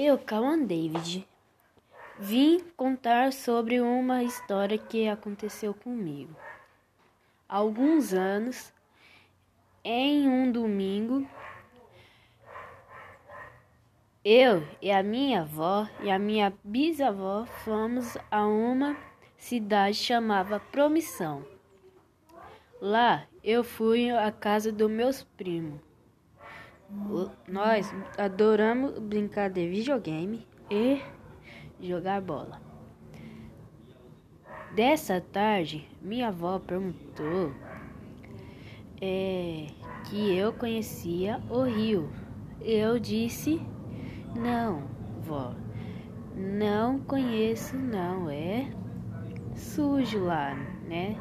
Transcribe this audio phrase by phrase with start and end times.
[0.00, 1.26] Eu, Callan David,
[2.20, 6.36] vim contar sobre uma história que aconteceu comigo.
[7.48, 8.72] Há alguns anos,
[9.82, 11.28] em um domingo,
[14.24, 18.96] eu e a minha avó e a minha bisavó fomos a uma
[19.36, 21.44] cidade chamada Promissão.
[22.80, 25.87] Lá eu fui à casa dos meus primos.
[27.46, 31.02] Nós adoramos brincar de videogame e
[31.80, 32.60] jogar bola.
[34.74, 37.52] Dessa tarde, minha avó perguntou
[39.02, 39.66] é,
[40.04, 42.10] que eu conhecia o rio.
[42.60, 43.60] Eu disse:
[44.34, 44.82] Não,
[45.20, 45.54] vó,
[46.34, 48.30] não conheço, não.
[48.30, 48.70] É
[49.54, 50.54] sujo lá,
[50.86, 51.16] né?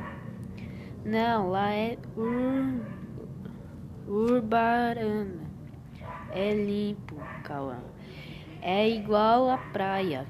[1.04, 2.86] Não, lá é ur,
[4.08, 5.47] Urbarana.
[6.40, 7.80] É limpo, Cauã.
[8.62, 10.28] É igual à praia.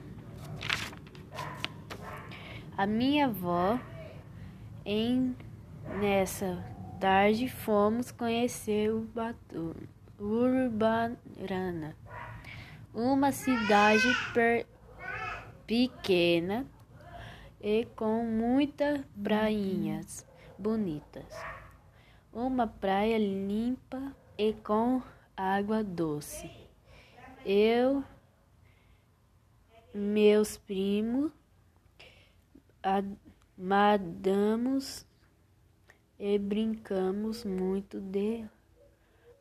[2.77, 3.77] A minha avó,
[4.85, 5.35] em
[5.99, 6.63] nessa
[6.97, 9.75] tarde, fomos conhecer o Batu,
[10.17, 11.93] Urbarana,
[12.93, 14.65] uma cidade per,
[15.65, 16.65] pequena
[17.59, 20.25] e com muitas prainhas
[20.57, 21.25] bonitas.
[22.31, 25.01] Uma praia limpa e com
[25.37, 26.49] água doce.
[27.45, 28.03] Eu,
[29.93, 31.31] meus primos,
[33.55, 35.05] madamos
[36.19, 38.43] e brincamos muito de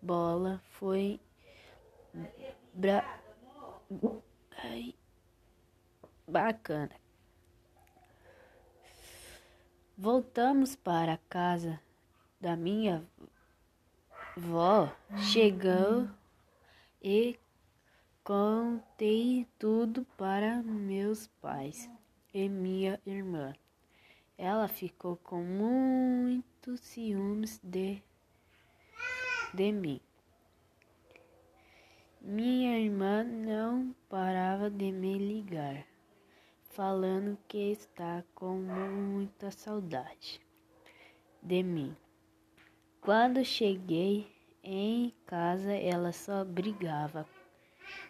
[0.02, 0.62] bola.
[0.68, 1.18] Foi
[2.74, 3.18] bra...
[4.62, 4.94] Ai,
[6.28, 6.94] bacana.
[9.96, 11.80] Voltamos para casa
[12.38, 13.02] da minha
[14.36, 16.06] vó chegou
[17.02, 17.38] e
[18.22, 21.88] contei tudo para meus pais
[22.34, 23.54] e minha irmã.
[24.36, 28.02] Ela ficou com muitos ciúmes de,
[29.54, 30.00] de mim.
[32.20, 35.86] Minha irmã não parava de me ligar,
[36.64, 40.40] falando que está com muita saudade
[41.42, 41.96] de mim.
[43.06, 44.26] Quando cheguei
[44.64, 47.24] em casa, ela só brigava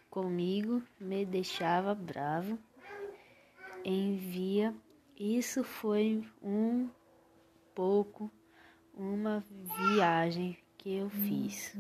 [0.09, 2.59] comigo, me deixava bravo.
[3.85, 4.75] Envia.
[5.15, 6.89] Isso foi um
[7.75, 8.33] pouco
[8.95, 9.45] uma
[9.91, 11.77] viagem que eu fiz.